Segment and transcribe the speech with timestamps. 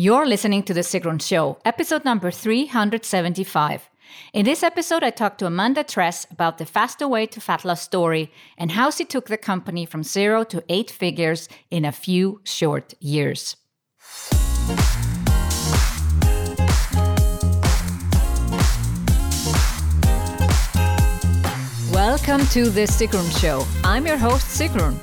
[0.00, 3.90] You're listening to The Sigrun Show, episode number 375.
[4.32, 7.82] In this episode, I talked to Amanda Tress about the faster way to fat loss
[7.82, 12.40] story and how she took the company from zero to eight figures in a few
[12.44, 13.56] short years.
[21.90, 23.66] Welcome to The Sigrun Show.
[23.82, 24.94] I'm your host, Sigrun,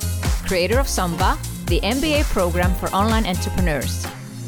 [0.48, 1.36] creator of Samba,
[1.66, 4.06] the MBA program for online entrepreneurs.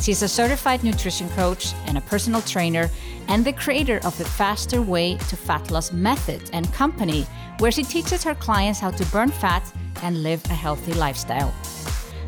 [0.00, 2.88] She's a certified nutrition coach and a personal trainer
[3.28, 7.26] and the creator of the Faster Way to Fat Loss method and company,
[7.58, 9.70] where she teaches her clients how to burn fat
[10.02, 11.52] and live a healthy lifestyle.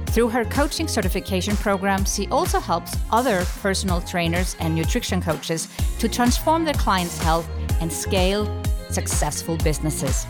[0.06, 5.68] Through her coaching certification program, she also helps other personal trainers and nutrition coaches
[6.00, 7.48] to transform their clients' health
[7.80, 8.44] and scale
[8.90, 10.26] successful businesses.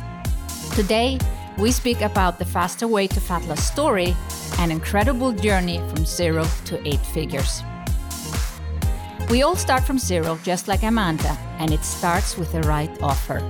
[0.74, 1.18] Today,
[1.60, 4.16] we speak about the faster way to fat loss story,
[4.58, 7.62] an incredible journey from zero to eight figures.
[9.28, 13.40] We all start from zero, just like Amanda, and it starts with the right offer.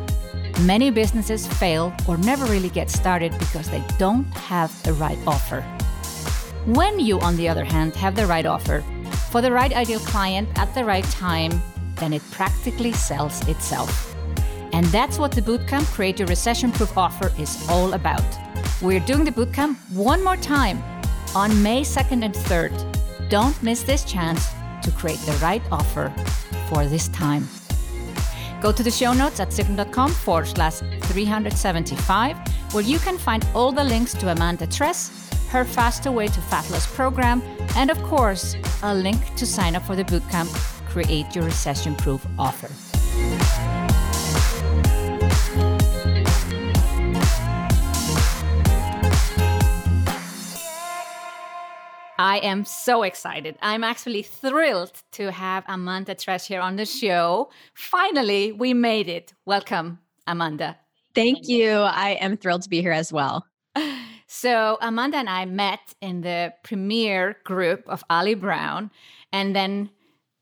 [0.63, 5.63] Many businesses fail or never really get started because they don't have the right offer.
[6.67, 8.85] When you, on the other hand, have the right offer
[9.31, 11.63] for the right ideal client at the right time,
[11.95, 14.10] then it practically sells itself.
[14.73, 18.25] And that's what the Bootcamp Create Your Recession Proof offer is all about.
[18.81, 20.83] We're doing the bootcamp one more time
[21.35, 23.29] on May 2nd and 3rd.
[23.29, 24.49] Don't miss this chance
[24.83, 26.13] to create the right offer
[26.69, 27.49] for this time.
[28.61, 32.37] Go to the show notes at sigrun.com forward slash 375,
[32.73, 36.71] where you can find all the links to Amanda Tress, her Faster Way to Fat
[36.71, 37.43] Loss program,
[37.77, 40.53] and of course, a link to sign up for the bootcamp
[40.89, 42.69] Create Your Recession Proof offer.
[52.21, 53.57] I am so excited.
[53.63, 57.49] I'm actually thrilled to have Amanda Tress here on the show.
[57.73, 59.33] Finally, we made it.
[59.47, 60.77] Welcome, Amanda.
[61.15, 61.71] Thank you.
[61.71, 63.47] I am thrilled to be here as well.
[64.27, 68.91] So, Amanda and I met in the premier group of Ali Brown.
[69.33, 69.89] And then,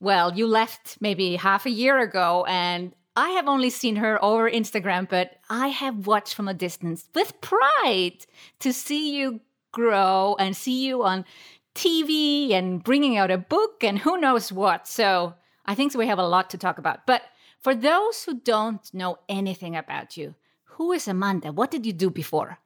[0.01, 2.45] well, you left maybe half a year ago.
[2.49, 7.09] And I have only seen her over Instagram, but I have watched from a distance
[7.15, 8.27] with pride
[8.59, 9.41] to see you
[9.73, 11.25] grow and see you on
[11.79, 14.89] TV and bringing out a book and who knows what.
[14.89, 15.35] So
[15.65, 17.07] I think we have a lot to talk about.
[17.07, 17.23] But
[17.61, 20.35] for those who don't know anything about you,
[20.75, 21.53] who is Amanda?
[21.53, 22.59] What did you do before?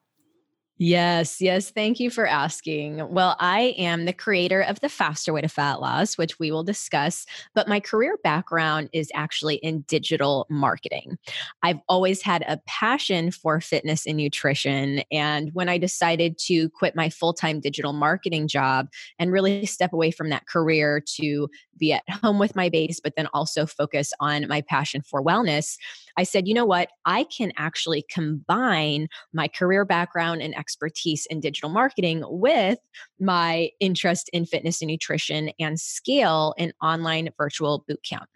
[0.85, 1.71] Yes, yes.
[1.71, 3.09] Thank you for asking.
[3.09, 6.65] Well, I am the creator of the Faster Way to Fat Loss, which we will
[6.65, 11.19] discuss, but my career background is actually in digital marketing.
[11.63, 15.05] I've always had a passion for fitness and nutrition.
[15.13, 18.89] And when I decided to quit my full time digital marketing job
[19.21, 21.49] and really step away from that career to
[21.79, 25.77] be at home with my base, but then also focus on my passion for wellness,
[26.17, 26.91] I said, you know what?
[27.05, 32.79] I can actually combine my career background and expertise in digital marketing with
[33.21, 38.27] my interest in fitness and nutrition and scale an online virtual bootcamp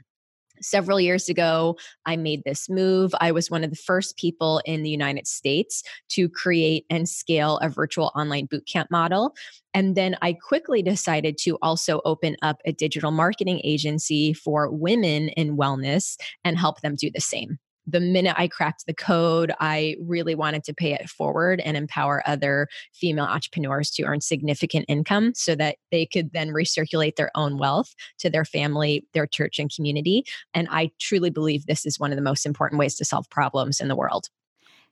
[0.61, 3.15] several years ago, I made this move.
[3.21, 7.59] I was one of the first people in the United States to create and scale
[7.59, 9.35] a virtual online bootcamp model.
[9.75, 15.29] And then I quickly decided to also open up a digital marketing agency for women
[15.29, 19.97] in wellness and help them do the same the minute I cracked the code, I
[20.01, 25.33] really wanted to pay it forward and empower other female entrepreneurs to earn significant income
[25.35, 29.73] so that they could then recirculate their own wealth to their family, their church, and
[29.75, 30.25] community.
[30.55, 33.81] And I truly believe this is one of the most important ways to solve problems
[33.81, 34.29] in the world.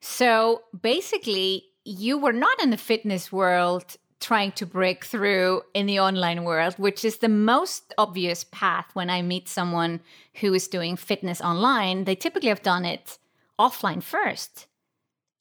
[0.00, 6.00] So basically, you were not in the fitness world trying to break through in the
[6.00, 10.00] online world, which is the most obvious path when I meet someone
[10.40, 12.04] who is doing fitness online.
[12.04, 13.18] They typically have done it
[13.58, 14.66] offline first.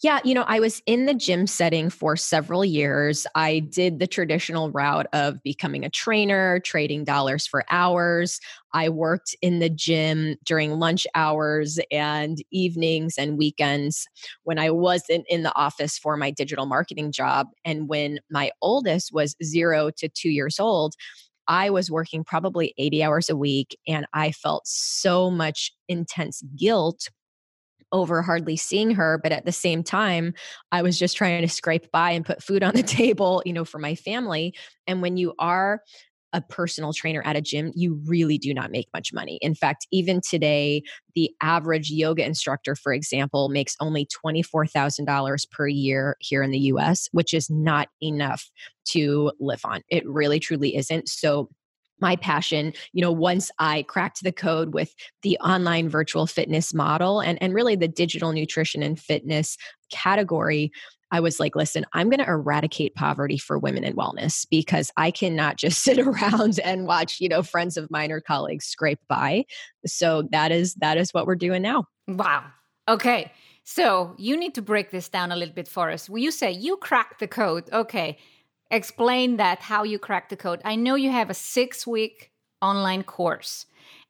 [0.04, 3.26] Yeah, you know, I was in the gym setting for several years.
[3.36, 8.42] I did the traditional route of becoming a trainer, trading dollars for hours.
[8.74, 14.06] I worked in the gym during lunch hours and evenings and weekends
[14.44, 17.48] when I wasn't in the office for my digital marketing job.
[17.64, 20.96] And when my oldest was zero to two years old,
[21.48, 27.10] I was working probably 80 hours a week and I felt so much intense guilt
[27.94, 30.34] over hardly seeing her but at the same time
[30.74, 33.64] i was just trying to scrape by and put food on the table you know
[33.64, 34.54] for my family
[34.88, 35.82] and when you are
[36.34, 39.38] a personal trainer at a gym, you really do not make much money.
[39.42, 40.82] In fact, even today,
[41.16, 47.08] the average yoga instructor, for example, makes only $24,000 per year here in the US,
[47.12, 48.50] which is not enough
[48.86, 49.82] to live on.
[49.90, 51.08] It really, truly isn't.
[51.08, 51.50] So,
[52.04, 57.20] my passion you know once i cracked the code with the online virtual fitness model
[57.20, 59.58] and and really the digital nutrition and fitness
[59.90, 60.72] category
[61.14, 65.12] I was like, listen, I'm going to eradicate poverty for women in wellness because I
[65.12, 69.46] cannot just sit around and watch, you know, friends of mine or colleagues scrape by.
[69.86, 71.86] So that is that is what we're doing now.
[72.08, 72.46] Wow.
[72.90, 73.32] Okay.
[73.64, 76.10] So you need to break this down a little bit for us.
[76.10, 77.70] You say you cracked the code?
[77.72, 78.18] Okay.
[78.72, 80.62] Explain that how you cracked the code.
[80.66, 82.32] I know you have a 6-week
[82.62, 83.66] online course.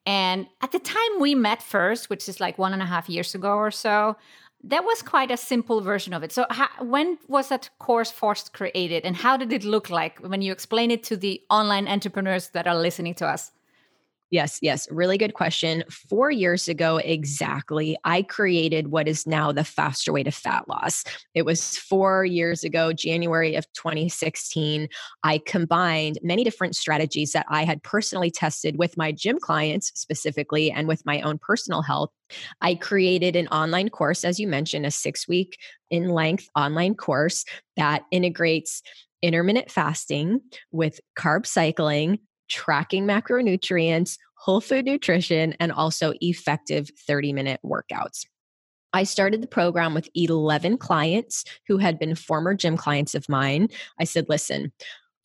[0.05, 3.35] And at the time we met first, which is like one and a half years
[3.35, 4.15] ago or so,
[4.63, 6.31] that was quite a simple version of it.
[6.31, 10.41] So, how, when was that course first created, and how did it look like when
[10.41, 13.51] you explain it to the online entrepreneurs that are listening to us?
[14.33, 14.88] Yes, yes.
[14.89, 15.83] Really good question.
[16.09, 21.03] Four years ago, exactly, I created what is now the faster way to fat loss.
[21.35, 24.88] It was four years ago, January of 2016.
[25.21, 30.71] I combined many different strategies that I had personally tested with my gym clients specifically
[30.71, 32.09] and with my own personal health.
[32.59, 35.59] I created an online course, as you mentioned, a six week
[35.91, 37.45] in length online course
[37.77, 38.81] that integrates
[39.21, 40.41] intermittent fasting
[40.71, 42.18] with carb cycling,
[42.53, 48.25] tracking macronutrients, whole food nutrition, and also effective 30 minute workouts.
[48.94, 53.69] I started the program with 11 clients who had been former gym clients of mine.
[54.00, 54.71] I said, listen,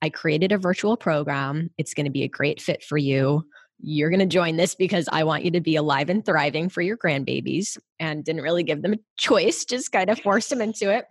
[0.01, 1.69] I created a virtual program.
[1.77, 3.45] It's going to be a great fit for you.
[3.79, 6.81] You're going to join this because I want you to be alive and thriving for
[6.81, 7.77] your grandbabies.
[8.01, 11.05] And didn't really give them a choice, just kind of forced them into it.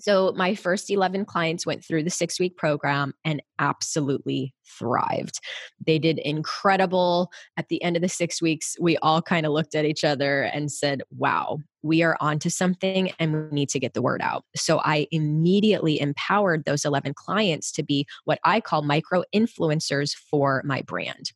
[0.00, 5.40] So, my first 11 clients went through the six week program and absolutely thrived.
[5.86, 7.30] They did incredible.
[7.56, 10.42] At the end of the six weeks, we all kind of looked at each other
[10.42, 14.44] and said, wow, we are onto something and we need to get the word out.
[14.56, 20.62] So, I immediately empowered those 11 clients to be what I call micro influencers for
[20.64, 21.32] my brand.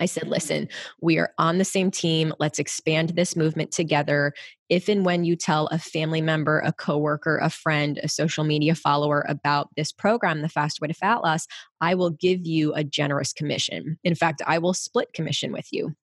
[0.00, 0.68] I said, listen,
[1.00, 2.32] we are on the same team.
[2.38, 4.32] Let's expand this movement together.
[4.68, 8.74] If and when you tell a family member, a coworker, a friend, a social media
[8.74, 11.46] follower about this program, The Fast Way to Fat Loss,
[11.80, 13.98] I will give you a generous commission.
[14.02, 15.94] In fact, I will split commission with you.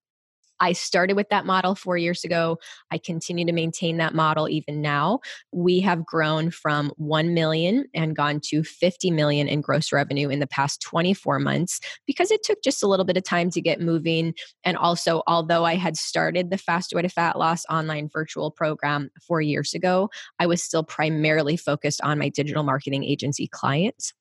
[0.59, 2.59] I started with that model four years ago.
[2.91, 5.19] I continue to maintain that model even now.
[5.51, 10.39] We have grown from 1 million and gone to 50 million in gross revenue in
[10.39, 13.81] the past 24 months because it took just a little bit of time to get
[13.81, 14.33] moving.
[14.63, 19.09] And also, although I had started the Fast Way to Fat Loss online virtual program
[19.21, 20.09] four years ago,
[20.39, 24.13] I was still primarily focused on my digital marketing agency clients.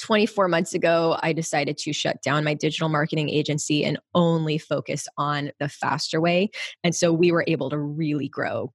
[0.00, 5.06] 24 months ago, I decided to shut down my digital marketing agency and only focus
[5.16, 6.50] on the faster way.
[6.82, 8.72] And so we were able to really grow.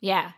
[0.00, 0.32] Yeah.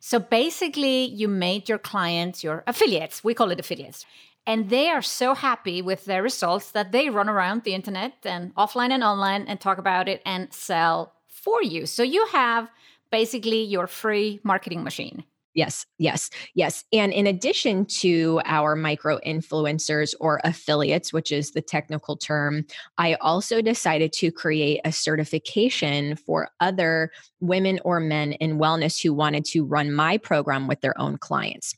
[0.00, 3.22] So basically, you made your clients your affiliates.
[3.22, 4.04] We call it affiliates.
[4.46, 8.52] And they are so happy with their results that they run around the internet and
[8.56, 11.86] offline and online and talk about it and sell for you.
[11.86, 12.68] So you have
[13.10, 15.24] basically your free marketing machine.
[15.54, 16.84] Yes, yes, yes.
[16.92, 22.64] And in addition to our micro influencers or affiliates, which is the technical term,
[22.96, 29.12] I also decided to create a certification for other women or men in wellness who
[29.12, 31.74] wanted to run my program with their own clients.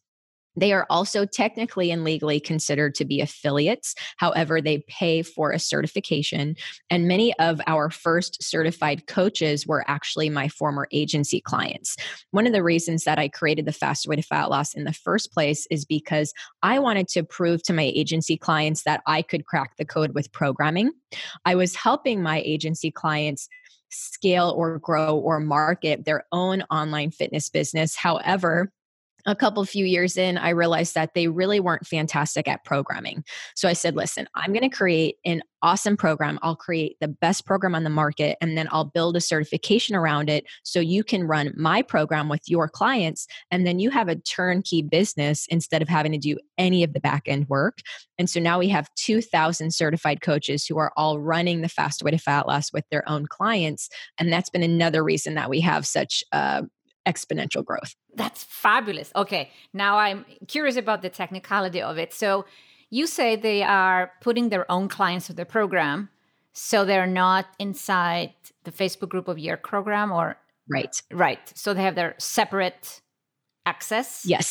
[0.56, 3.94] They are also technically and legally considered to be affiliates.
[4.16, 6.56] However, they pay for a certification.
[6.90, 11.96] And many of our first certified coaches were actually my former agency clients.
[12.30, 14.92] One of the reasons that I created the Faster Way to Fat Loss in the
[14.92, 16.32] first place is because
[16.62, 20.32] I wanted to prove to my agency clients that I could crack the code with
[20.32, 20.92] programming.
[21.44, 23.49] I was helping my agency clients
[23.90, 27.94] scale or grow or market their own online fitness business.
[27.94, 28.73] However,
[29.26, 33.24] a couple few years in, I realized that they really weren't fantastic at programming.
[33.54, 36.38] So I said, listen, I'm going to create an awesome program.
[36.42, 40.28] I'll create the best program on the market and then I'll build a certification around
[40.28, 43.26] it so you can run my program with your clients.
[43.50, 47.00] And then you have a turnkey business instead of having to do any of the
[47.00, 47.78] back end work.
[48.18, 52.10] And so now we have 2,000 certified coaches who are all running the fast way
[52.10, 53.88] to fat loss with their own clients.
[54.18, 56.62] And that's been another reason that we have such uh,
[57.06, 57.94] exponential growth.
[58.14, 59.12] That's fabulous.
[59.14, 62.12] Okay, now I'm curious about the technicality of it.
[62.12, 62.44] So
[62.90, 66.11] you say they are putting their own clients through the program,
[66.52, 68.32] so they're not inside
[68.64, 70.37] the Facebook group of your program, or
[70.68, 71.52] right, right.
[71.54, 73.00] So they have their separate
[73.66, 74.25] access.
[74.25, 74.50] Yes.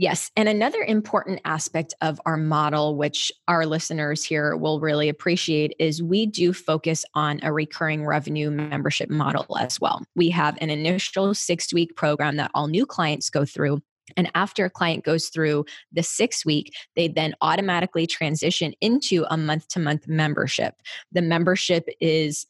[0.00, 0.30] Yes.
[0.34, 6.02] And another important aspect of our model, which our listeners here will really appreciate, is
[6.02, 10.02] we do focus on a recurring revenue membership model as well.
[10.16, 13.82] We have an initial six week program that all new clients go through.
[14.16, 19.36] And after a client goes through the six week, they then automatically transition into a
[19.36, 20.76] month to month membership.
[21.12, 22.46] The membership is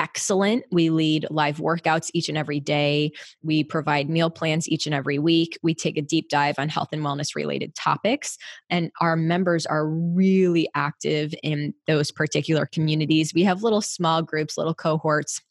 [0.00, 0.64] excellent.
[0.72, 3.12] We lead live workouts each and every day.
[3.42, 5.58] We provide meal plans each and every week.
[5.62, 8.38] We take a deep dive on health and wellness related topics.
[8.70, 13.34] And our members are really active in those particular communities.
[13.34, 15.42] We have little small groups, little cohorts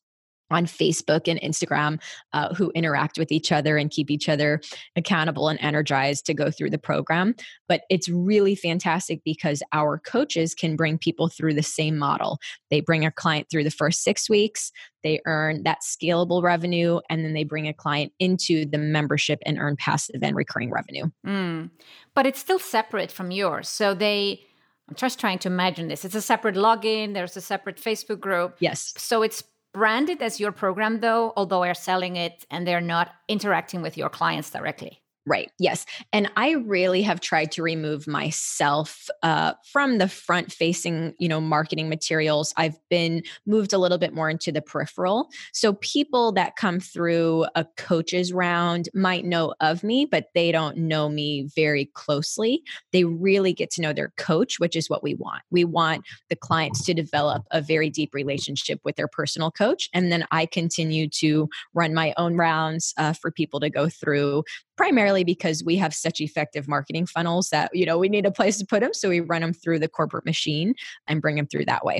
[0.52, 2.00] on Facebook and Instagram
[2.34, 4.62] uh, who interact with each other and keep each other
[4.96, 7.36] accountable and energized to go through the program.
[7.68, 12.40] But it's really fantastic because our coaches can bring people through the same model.
[12.70, 14.72] They bring a client through the first six weeks,
[15.04, 19.58] they earn that scalable revenue, and then they bring a client into the membership and
[19.58, 21.06] earn passive and recurring revenue.
[21.26, 21.70] Mm.
[22.14, 23.70] But it's still separate from yours.
[23.70, 24.42] So they,
[24.90, 26.04] I'm just trying to imagine this.
[26.04, 28.58] It's a separate login, there's a separate Facebook group.
[28.60, 28.94] Yes.
[28.98, 33.82] So it's branded as your program though although they're selling it and they're not interacting
[33.82, 35.52] with your clients directly Right.
[35.60, 35.86] Yes.
[36.12, 41.40] And I really have tried to remove myself uh, from the front facing, you know,
[41.40, 42.54] marketing materials.
[42.58, 45.30] I've been moved a little bit more into the peripheral.
[45.54, 50.78] So people that come through a coach's round might know of me, but they don't
[50.78, 52.64] know me very closely.
[52.92, 55.44] They really get to know their coach, which is what we want.
[55.52, 59.90] We want the clients to develop a very deep relationship with their personal coach.
[59.94, 64.44] And then I continue to run my own rounds uh, for people to go through
[64.80, 68.58] primarily because we have such effective marketing funnels that you know we need a place
[68.58, 70.74] to put them so we run them through the corporate machine
[71.06, 72.00] and bring them through that way.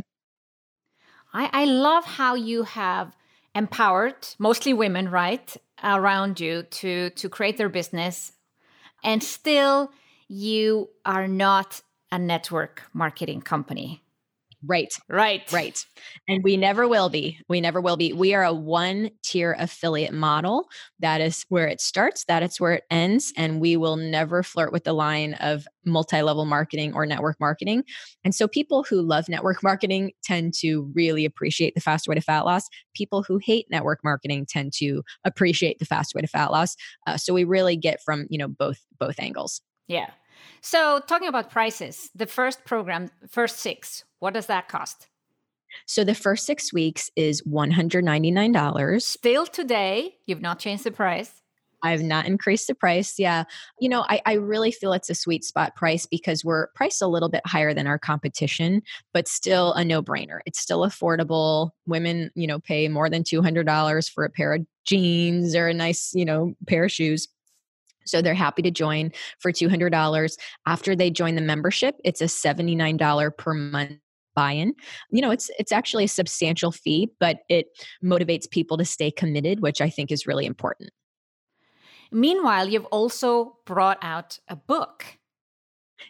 [1.34, 3.18] I, I love how you have
[3.54, 8.32] empowered mostly women right around you to to create their business
[9.04, 9.92] and still
[10.30, 11.82] you are not
[12.14, 14.02] a network marketing company
[14.66, 14.94] Right.
[15.08, 15.50] Right.
[15.54, 15.86] Right.
[16.28, 17.40] And we never will be.
[17.48, 18.12] We never will be.
[18.12, 20.68] We are a one tier affiliate model.
[21.00, 23.32] That is where it starts, that is where it ends.
[23.38, 27.86] And we will never flirt with the line of multi level marketing or network marketing.
[28.26, 32.22] And so people who love network marketing tend to really appreciate the fast way to
[32.22, 32.68] fat loss.
[32.94, 36.76] People who hate network marketing tend to appreciate the fast way to fat loss.
[37.08, 39.62] Uh, so we really get from, you know, both, both angles.
[39.88, 40.10] Yeah.
[40.62, 45.08] So, talking about prices, the first program, first six, what does that cost?
[45.86, 49.02] So, the first six weeks is $199.
[49.02, 51.42] Still today, you've not changed the price.
[51.84, 53.18] I've not increased the price.
[53.18, 53.46] Yeah.
[53.80, 57.08] You know, I, I really feel it's a sweet spot price because we're priced a
[57.08, 58.82] little bit higher than our competition,
[59.14, 60.40] but still a no brainer.
[60.46, 61.72] It's still affordable.
[61.86, 66.12] Women, you know, pay more than $200 for a pair of jeans or a nice,
[66.14, 67.28] you know, pair of shoes.
[68.06, 70.38] So they're happy to join for $200.
[70.66, 74.00] After they join the membership, it's a $79 per month
[74.36, 74.74] buy-in.
[75.12, 77.68] You know, it's it's actually a substantial fee, but it
[78.04, 80.92] motivates people to stay committed, which I think is really important.
[82.12, 85.06] Meanwhile, you've also brought out a book.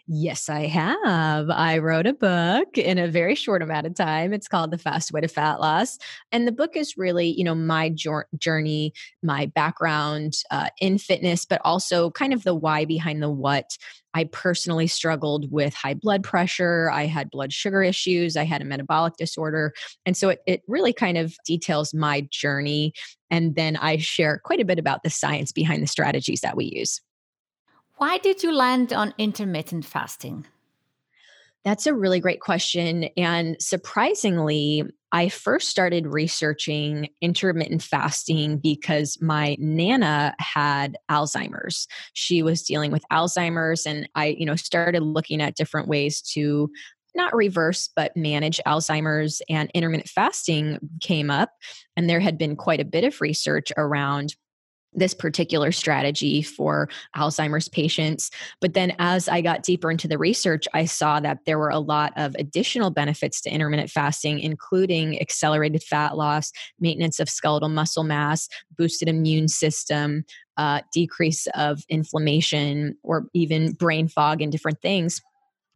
[0.08, 1.50] Yes, I have.
[1.50, 4.34] I wrote a book in a very short amount of time.
[4.34, 5.98] It's called The Fast Way to Fat Loss.
[6.31, 8.93] And the book is really, you know, my journey,
[9.24, 13.77] my background uh, in fitness, but also kind of the why behind the what.
[14.15, 16.89] I personally struggled with high blood pressure.
[16.91, 18.36] I had blood sugar issues.
[18.36, 19.74] I had a metabolic disorder.
[20.05, 22.93] And so it, it really kind of details my journey.
[23.29, 26.65] And then I share quite a bit about the science behind the strategies that we
[26.65, 27.00] use.
[27.99, 30.45] Why did you land on intermittent fasting?
[31.65, 33.09] That's a really great question.
[33.17, 41.89] And surprisingly, I first started researching intermittent fasting because my nana had Alzheimer's.
[42.13, 46.71] She was dealing with Alzheimer's and I, you know, started looking at different ways to
[47.15, 51.51] not reverse but manage Alzheimer's and intermittent fasting came up
[51.97, 54.37] and there had been quite a bit of research around
[54.93, 58.31] this particular strategy for Alzheimer's patients.
[58.60, 61.79] But then as I got deeper into the research, I saw that there were a
[61.79, 68.03] lot of additional benefits to intermittent fasting, including accelerated fat loss, maintenance of skeletal muscle
[68.03, 70.24] mass, boosted immune system,
[70.58, 75.22] uh, decrease of inflammation, or even brain fog and different things.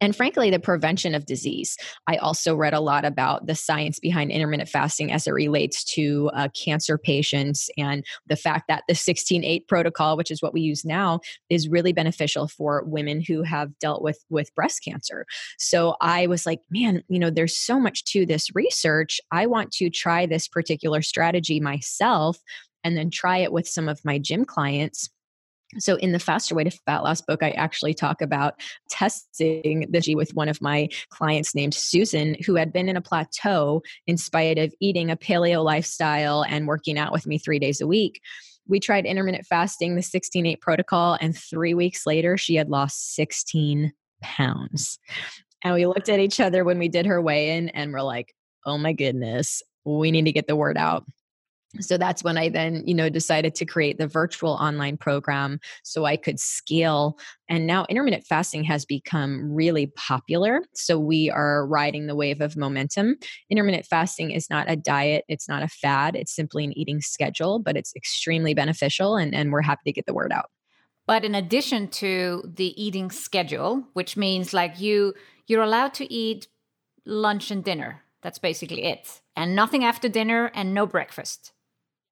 [0.00, 1.76] And frankly, the prevention of disease.
[2.06, 6.30] I also read a lot about the science behind intermittent fasting as it relates to
[6.34, 10.60] uh, cancer patients and the fact that the 16 8 protocol, which is what we
[10.60, 15.26] use now, is really beneficial for women who have dealt with, with breast cancer.
[15.58, 19.20] So I was like, man, you know, there's so much to this research.
[19.30, 22.38] I want to try this particular strategy myself
[22.82, 25.08] and then try it with some of my gym clients
[25.78, 28.54] so, in the Faster Way to Fat Loss book, I actually talk about
[28.88, 33.02] testing the G with one of my clients named Susan, who had been in a
[33.02, 37.80] plateau in spite of eating a paleo lifestyle and working out with me three days
[37.80, 38.20] a week.
[38.66, 43.14] We tried intermittent fasting, the 16 8 protocol, and three weeks later, she had lost
[43.14, 44.98] 16 pounds.
[45.62, 48.34] And we looked at each other when we did her weigh in and we're like,
[48.66, 51.04] oh my goodness, we need to get the word out
[51.80, 56.04] so that's when i then you know decided to create the virtual online program so
[56.04, 57.18] i could scale.
[57.48, 62.56] And now intermittent fasting has become really popular so we are riding the wave of
[62.56, 63.16] momentum.
[63.50, 67.58] Intermittent fasting is not a diet it's not a fad it's simply an eating schedule
[67.58, 70.50] but it's extremely beneficial and, and we're happy to get the word out.
[71.06, 75.14] But in addition to the eating schedule which means like you
[75.46, 76.48] you're allowed to eat
[77.04, 78.02] lunch and dinner.
[78.22, 81.52] That's basically it and nothing after dinner and no breakfast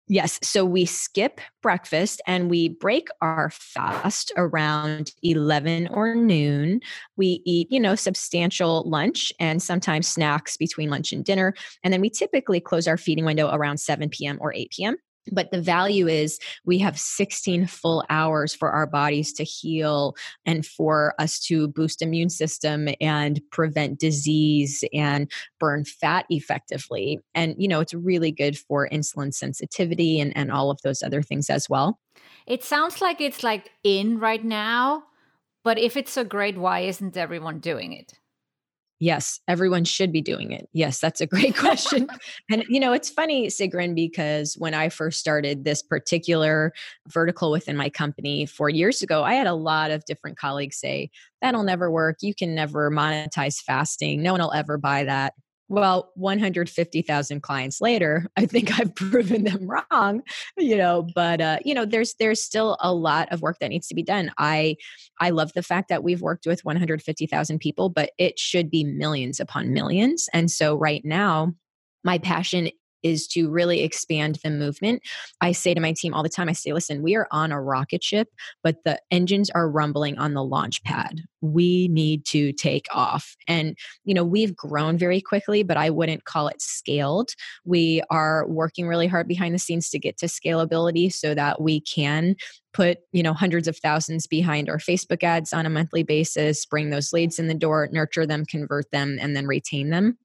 [0.09, 0.39] Yes.
[0.43, 6.81] So we skip breakfast and we break our fast around 11 or noon.
[7.17, 11.55] We eat, you know, substantial lunch and sometimes snacks between lunch and dinner.
[11.85, 14.39] And then we typically close our feeding window around 7 p.m.
[14.41, 14.97] or 8 p.m.
[15.31, 20.67] But the value is we have 16 full hours for our bodies to heal and
[20.67, 27.21] for us to boost immune system and prevent disease and burn fat effectively.
[27.35, 31.23] And, you know, it's really good for insulin sensitivity and, and all of those other
[31.23, 32.01] things as well.
[32.47, 35.05] It sounds like it's like in right now,
[35.63, 38.15] but if it's so great, why isn't everyone doing it?
[39.03, 40.69] Yes, everyone should be doing it.
[40.73, 42.07] Yes, that's a great question.
[42.49, 46.73] and you know, it's funny, Sigrun, because when I first started this particular
[47.09, 51.11] vertical within my company four years ago, I had a lot of different colleagues say,
[51.41, 52.19] that'll never work.
[52.21, 54.23] You can never monetize fasting.
[54.23, 55.35] No one will ever buy that.
[55.73, 60.21] Well, 150,000 clients later, I think I've proven them wrong,
[60.59, 63.87] you know, but uh, you know, there's there's still a lot of work that needs
[63.89, 64.31] to be done.
[64.37, 64.77] I
[65.19, 69.41] I love the fact that we've worked with 150,000 people, but it should be millions
[69.41, 70.29] upon millions.
[70.35, 71.55] And so right now,
[72.05, 72.69] my passion
[73.03, 75.03] is to really expand the movement.
[75.41, 77.61] I say to my team all the time, I say, listen, we are on a
[77.61, 78.29] rocket ship,
[78.63, 81.23] but the engines are rumbling on the launch pad.
[81.41, 83.37] We need to take off.
[83.49, 87.31] And, you know, we've grown very quickly, but I wouldn't call it scaled.
[87.65, 91.81] We are working really hard behind the scenes to get to scalability so that we
[91.81, 92.37] can
[92.73, 96.91] put you know hundreds of thousands behind our facebook ads on a monthly basis bring
[96.91, 100.17] those leads in the door nurture them convert them and then retain them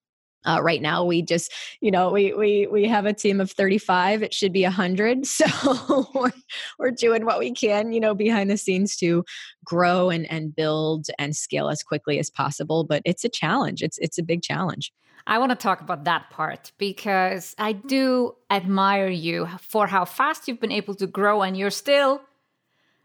[0.46, 4.24] uh, right now, we just, you know, we we we have a team of 35.
[4.24, 5.26] It should be 100.
[5.38, 6.32] So we're,
[6.80, 9.24] we're doing what we can, you know, behind the scenes to
[9.66, 12.84] grow and and build and scale as quickly as possible.
[12.84, 13.84] But it's a challenge.
[13.84, 14.92] It's it's a big challenge.
[15.28, 20.48] I want to talk about that part because I do admire you for how fast
[20.48, 22.22] you've been able to grow, and you're still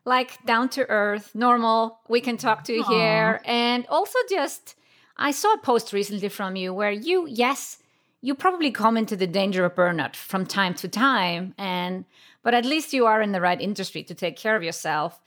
[0.05, 1.99] like down to earth, normal.
[2.09, 4.77] We can talk to you here, and also just
[5.23, 7.79] I saw a post recently from you where you, yes,
[8.23, 12.05] you probably come into the danger of burnout from time to time, and
[12.43, 15.21] but at least you are in the right industry to take care of yourself.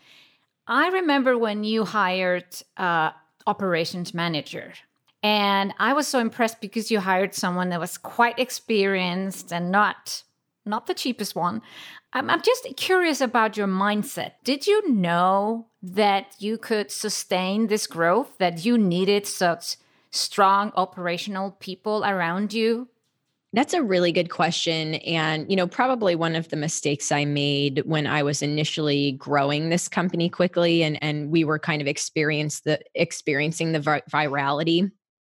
[0.68, 3.12] I remember when you hired uh,
[3.48, 4.74] operations manager,
[5.24, 10.24] and I was so impressed because you hired someone that was quite experienced and not
[10.66, 11.62] not the cheapest one.
[12.12, 14.32] I'm, I'm just curious about your mindset.
[14.44, 19.78] Did you know that you could sustain this growth, that you needed such
[20.16, 22.88] strong operational people around you?
[23.54, 24.96] That's a really good question.
[24.96, 29.70] And, you know, probably one of the mistakes I made when I was initially growing
[29.70, 34.92] this company quickly and, and we were kind of experience the, experiencing the virality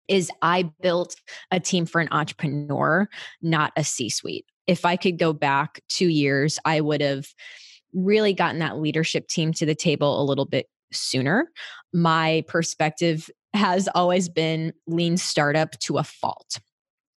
[0.08, 1.16] is I built
[1.50, 3.10] a team for an entrepreneur,
[3.42, 4.46] not a C suite.
[4.68, 7.26] If I could go back two years, I would have
[7.94, 11.50] really gotten that leadership team to the table a little bit sooner.
[11.94, 16.60] My perspective has always been lean startup to a fault.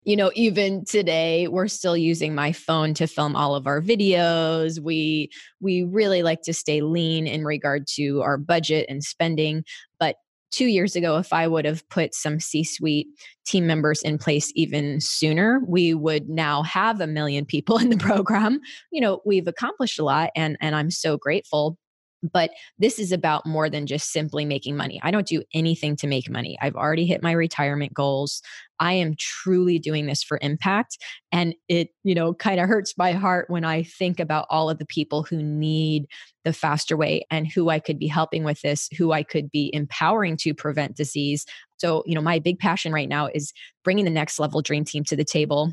[0.04, 4.78] You know, even today we're still using my phone to film all of our videos.
[4.78, 9.64] We we really like to stay lean in regard to our budget and spending,
[9.98, 10.16] but
[10.50, 13.08] 2 years ago if I would have put some C-suite
[13.46, 17.96] team members in place even sooner, we would now have a million people in the
[17.96, 18.60] program.
[18.92, 21.78] You know, we've accomplished a lot and and I'm so grateful
[22.32, 25.00] but this is about more than just simply making money.
[25.02, 26.56] I don't do anything to make money.
[26.60, 28.40] I've already hit my retirement goals.
[28.80, 30.98] I am truly doing this for impact.
[31.30, 34.78] And it, you know, kind of hurts my heart when I think about all of
[34.78, 36.06] the people who need
[36.44, 39.70] the faster way and who I could be helping with this, who I could be
[39.72, 41.44] empowering to prevent disease.
[41.78, 45.04] So, you know, my big passion right now is bringing the next level dream team
[45.04, 45.72] to the table.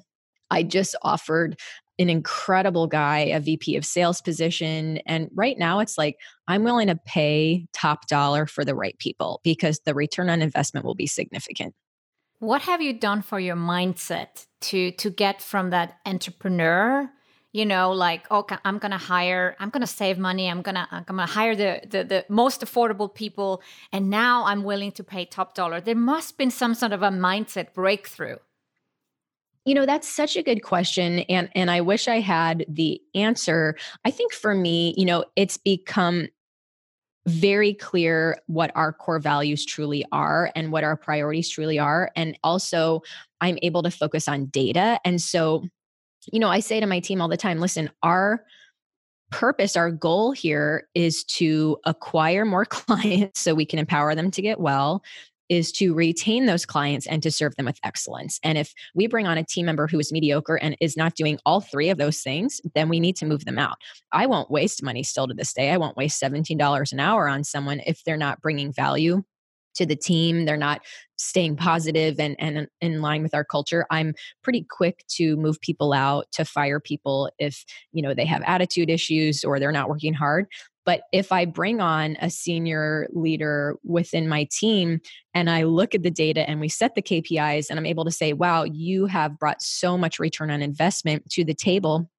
[0.50, 1.58] I just offered
[2.02, 4.98] an incredible guy, a VP of sales position.
[5.06, 9.40] And right now it's like, I'm willing to pay top dollar for the right people
[9.44, 11.74] because the return on investment will be significant.
[12.40, 17.10] What have you done for your mindset to to get from that entrepreneur
[17.52, 21.26] you know like okay i'm gonna hire i'm gonna save money i'm gonna i'm gonna
[21.26, 23.62] hire the, the the most affordable people
[23.92, 27.10] and now i'm willing to pay top dollar there must been some sort of a
[27.10, 28.38] mindset breakthrough
[29.66, 31.20] you know, that's such a good question.
[31.30, 33.78] And and I wish I had the answer.
[34.04, 36.28] I think for me, you know, it's become
[37.28, 42.10] very clear what our core values truly are and what our priorities truly are.
[42.16, 43.02] And also,
[43.42, 45.00] I'm able to focus on data.
[45.06, 45.64] And so,
[46.32, 48.44] you know, I say to my team all the time listen, our
[49.30, 54.42] purpose, our goal here is to acquire more clients so we can empower them to
[54.42, 55.04] get well
[55.52, 58.40] is to retain those clients and to serve them with excellence.
[58.42, 61.40] And if we bring on a team member who is mediocre and is not doing
[61.46, 63.76] all three of those things, then we need to move them out.
[64.14, 65.72] I won't waste money still to this day.
[65.72, 69.24] I won't waste $17 an hour on someone if they're not bringing value
[69.74, 70.82] to the team they're not
[71.18, 75.94] staying positive and, and in line with our culture i'm pretty quick to move people
[75.94, 80.14] out to fire people if you know they have attitude issues or they're not working
[80.14, 80.46] hard
[80.86, 85.00] but if I bring on a senior leader within my team
[85.34, 88.12] and I look at the data and we set the KPIs and I'm able to
[88.12, 92.10] say, wow, you have brought so much return on investment to the table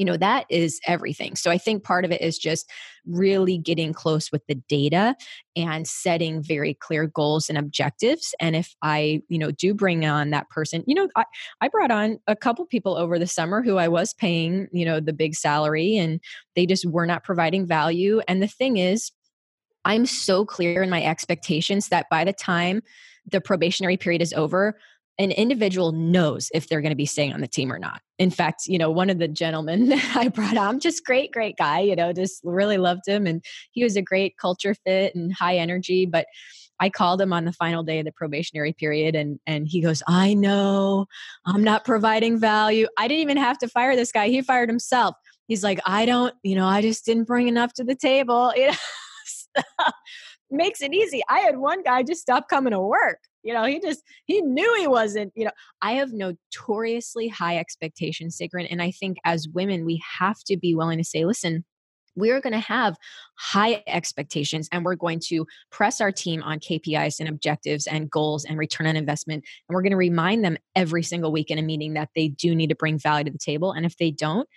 [0.00, 1.36] you know that is everything.
[1.36, 2.70] So i think part of it is just
[3.06, 5.14] really getting close with the data
[5.56, 10.30] and setting very clear goals and objectives and if i you know do bring on
[10.30, 11.24] that person you know i,
[11.60, 15.00] I brought on a couple people over the summer who i was paying you know
[15.00, 16.20] the big salary and
[16.56, 19.10] they just were not providing value and the thing is
[19.84, 22.82] i'm so clear in my expectations that by the time
[23.30, 24.78] the probationary period is over
[25.20, 28.00] an individual knows if they're going to be staying on the team or not.
[28.18, 31.58] In fact, you know, one of the gentlemen that I brought on, just great, great
[31.58, 33.26] guy, you know, just really loved him.
[33.26, 36.06] And he was a great culture fit and high energy.
[36.06, 36.26] But
[36.80, 40.02] I called him on the final day of the probationary period and and he goes,
[40.08, 41.04] "I know.
[41.44, 42.86] I'm not providing value.
[42.96, 44.28] I didn't even have to fire this guy.
[44.28, 45.14] He fired himself."
[45.46, 48.68] He's like, "I don't, you know, I just didn't bring enough to the table." You
[48.68, 48.74] know?
[50.50, 51.22] makes it easy.
[51.28, 53.18] I had one guy just stop coming to work.
[53.42, 55.50] You know, he just he knew he wasn't, you know.
[55.80, 58.66] I have notoriously high expectations, Sigrun.
[58.70, 61.64] And I think as women, we have to be willing to say, listen,
[62.16, 62.96] we're going to have
[63.36, 68.44] high expectations and we're going to press our team on KPIs and objectives and goals
[68.44, 69.44] and return on investment.
[69.68, 72.54] And we're going to remind them every single week in a meeting that they do
[72.54, 73.72] need to bring value to the table.
[73.72, 74.48] And if they don't,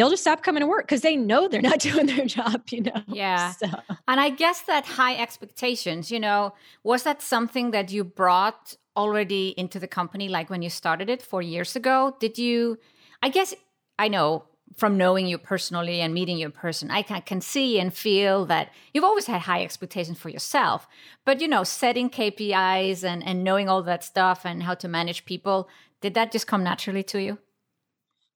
[0.00, 2.80] they'll just stop coming to work because they know they're not doing their job, you
[2.80, 3.02] know?
[3.06, 3.52] Yeah.
[3.52, 3.66] So.
[4.08, 9.48] And I guess that high expectations, you know, was that something that you brought already
[9.58, 12.16] into the company, like when you started it four years ago?
[12.18, 12.78] Did you,
[13.22, 13.54] I guess,
[13.98, 17.78] I know from knowing you personally and meeting you in person, I can, can see
[17.78, 20.88] and feel that you've always had high expectations for yourself.
[21.26, 25.26] But, you know, setting KPIs and, and knowing all that stuff and how to manage
[25.26, 25.68] people,
[26.00, 27.36] did that just come naturally to you?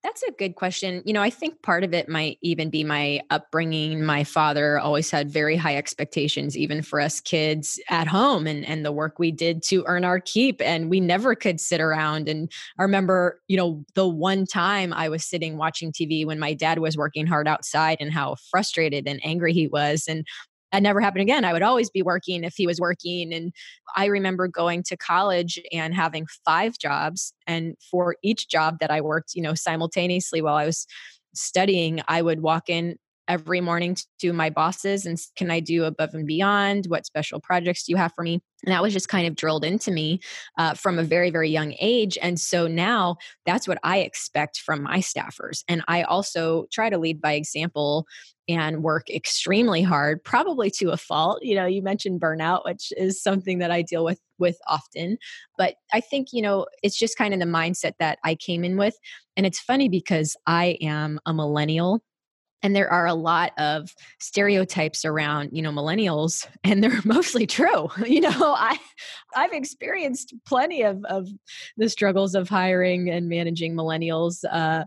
[0.04, 1.02] That's a good question.
[1.06, 4.04] You know, I think part of it might even be my upbringing.
[4.04, 8.84] My father always had very high expectations, even for us kids at home, and and
[8.84, 10.60] the work we did to earn our keep.
[10.60, 12.28] And we never could sit around.
[12.28, 16.52] And I remember, you know, the one time I was sitting watching TV when my
[16.52, 20.04] dad was working hard outside, and how frustrated and angry he was.
[20.06, 20.26] And
[20.74, 21.44] that never happened again.
[21.44, 23.32] I would always be working if he was working.
[23.32, 23.52] And
[23.94, 27.32] I remember going to college and having five jobs.
[27.46, 30.88] And for each job that I worked, you know, simultaneously while I was
[31.32, 32.96] studying, I would walk in
[33.28, 36.86] every morning to my bosses and can I do above and beyond?
[36.86, 38.40] What special projects do you have for me?
[38.64, 40.20] And that was just kind of drilled into me
[40.58, 42.16] uh, from a very, very young age.
[42.22, 45.62] And so now that's what I expect from my staffers.
[45.68, 48.06] And I also try to lead by example
[48.48, 53.22] and work extremely hard probably to a fault you know you mentioned burnout which is
[53.22, 55.16] something that i deal with with often
[55.56, 58.76] but i think you know it's just kind of the mindset that i came in
[58.76, 58.96] with
[59.36, 62.02] and it's funny because i am a millennial
[62.64, 67.88] and there are a lot of stereotypes around you know millennials and they're mostly true
[68.06, 68.76] you know i
[69.36, 71.28] i've experienced plenty of of
[71.76, 74.84] the struggles of hiring and managing millennials uh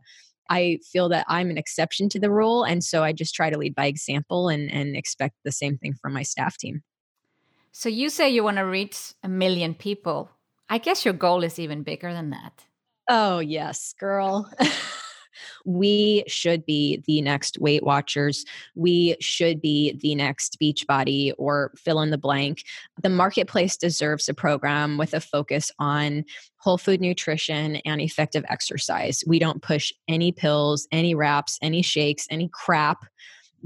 [0.50, 2.64] I feel that I'm an exception to the rule.
[2.64, 5.94] And so I just try to lead by example and, and expect the same thing
[5.94, 6.84] from my staff team.
[7.74, 10.32] So you say you want to reach a million people.
[10.70, 12.64] I guess your goal is even bigger than that.
[13.10, 14.50] Oh, yes, girl.
[15.66, 18.46] we should be the next Weight Watchers.
[18.76, 22.64] We should be the next Beachbody or fill in the blank.
[23.02, 26.26] The marketplace deserves a program with a focus on
[26.58, 29.24] whole food nutrition and effective exercise.
[29.28, 33.06] We don't push any pills, any wraps, any shakes, any crap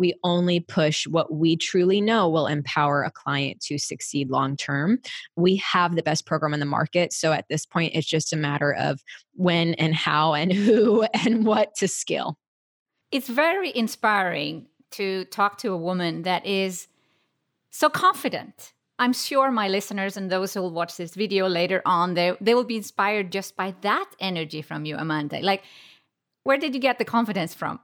[0.02, 5.00] we only push what we truly know will empower a client to succeed long term.
[5.36, 7.14] We have the best program in the market.
[7.14, 9.02] So at this point, it's just a matter of
[9.36, 12.40] when and how and who and what to scale.
[13.12, 16.88] It's very inspiring to talk to a woman that is
[17.70, 18.74] so confident.
[18.98, 22.56] I'm sure my listeners and those who will watch this video later on, they, they
[22.56, 25.40] will be inspired just by that energy from you, Amanda.
[25.42, 25.64] Like,
[26.44, 27.80] where did you get the confidence from?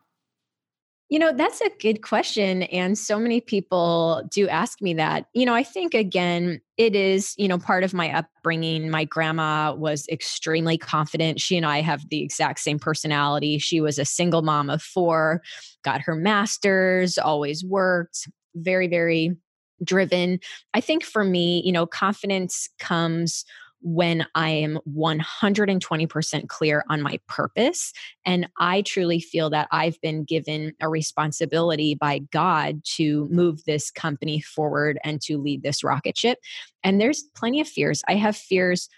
[1.09, 2.63] You know, that's a good question.
[2.63, 5.27] And so many people do ask me that.
[5.33, 8.89] You know, I think again, it is, you know, part of my upbringing.
[8.89, 11.39] My grandma was extremely confident.
[11.39, 13.57] She and I have the exact same personality.
[13.57, 15.41] She was a single mom of four,
[15.81, 19.37] got her master's, always worked, very, very
[19.83, 20.39] driven.
[20.73, 23.45] I think for me, you know, confidence comes
[23.81, 27.93] when I am 120% clear on my purpose.
[28.25, 33.91] And I truly feel that I've been given a responsibility by God to move this
[33.91, 36.39] company forward and to lead this rocket ship.
[36.83, 38.03] And there's plenty of fears.
[38.07, 38.89] I have fears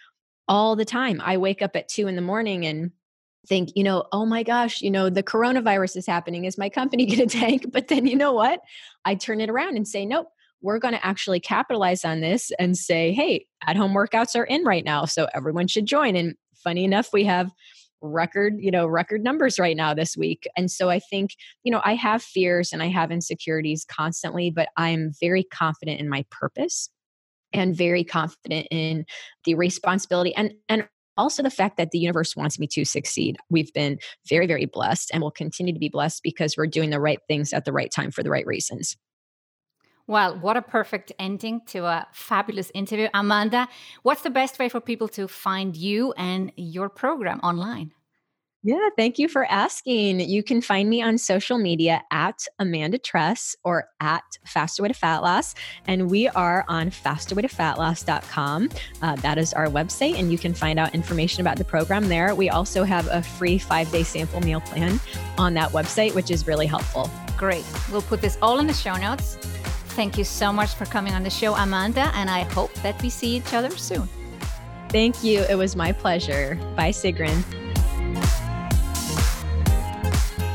[0.47, 1.21] all the time.
[1.23, 2.91] I wake up at two in the morning and
[3.47, 6.45] think, you know, oh my gosh, you know, the coronavirus is happening.
[6.45, 7.67] Is my company going to tank?
[7.71, 8.61] But then you know what?
[9.05, 10.27] I turn it around and say, nope,
[10.61, 14.63] we're going to actually capitalize on this and say, hey, at home workouts are in
[14.63, 15.05] right now.
[15.05, 16.15] So everyone should join.
[16.15, 17.51] And funny enough, we have
[18.01, 21.31] record you know record numbers right now this week and so i think
[21.63, 26.07] you know i have fears and i have insecurities constantly but i'm very confident in
[26.07, 26.89] my purpose
[27.51, 29.03] and very confident in
[29.43, 33.35] the responsibility and and also the fact that the universe wants me to succeed.
[33.49, 36.99] We've been very, very blessed and will continue to be blessed because we're doing the
[36.99, 38.95] right things at the right time for the right reasons.
[40.09, 43.09] Well, what a perfect ending to a fabulous interview.
[43.13, 43.67] Amanda,
[44.01, 47.91] what's the best way for people to find you and your program online?
[48.63, 50.21] Yeah, thank you for asking.
[50.21, 54.95] You can find me on social media at Amanda Tress or at Faster Way to
[54.95, 55.53] Fat Loss.
[55.85, 58.69] And we are on fasterwaytofatloss.com.
[59.03, 62.33] Uh, that is our website, and you can find out information about the program there.
[62.33, 64.99] We also have a free five day sample meal plan
[65.37, 67.11] on that website, which is really helpful.
[67.37, 67.63] Great.
[67.91, 69.37] We'll put this all in the show notes.
[69.99, 73.09] Thank you so much for coming on the show, Amanda, and I hope that we
[73.09, 74.07] see each other soon.
[74.87, 75.41] Thank you.
[75.49, 76.57] It was my pleasure.
[76.77, 77.43] Bye, Sigrun.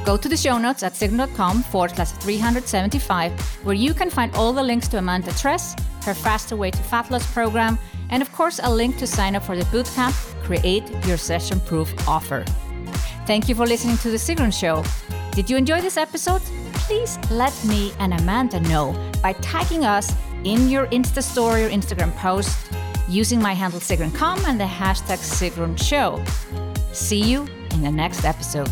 [0.06, 4.54] Go to the show notes at sigrun.com forward slash 375, where you can find all
[4.54, 5.76] the links to Amanda Tress,
[6.06, 7.78] her Faster Way to Fat Loss program,
[8.08, 11.92] and of course, a link to sign up for the bootcamp Create Your Recession Proof
[12.08, 12.46] offer.
[13.26, 14.82] Thank you for listening to The Sigrun Show.
[15.32, 16.40] Did you enjoy this episode?
[16.86, 18.92] Please let me and Amanda know
[19.22, 22.70] by tagging us in your Insta story or Instagram post
[23.08, 26.22] using my handle SigrunCom and the hashtag Sigrun Show.
[26.92, 28.70] See you in the next episode.